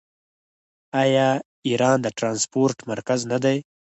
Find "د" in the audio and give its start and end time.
2.03-2.07